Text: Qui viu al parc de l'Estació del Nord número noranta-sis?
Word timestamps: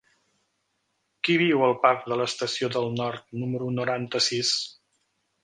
Qui 1.27 1.35
viu 1.41 1.61
al 1.67 1.75
parc 1.83 2.07
de 2.13 2.17
l'Estació 2.21 2.71
del 2.77 2.89
Nord 3.01 3.29
número 3.43 3.71
noranta-sis? 3.77 4.57